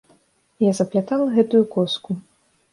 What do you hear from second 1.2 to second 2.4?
гэтую коску.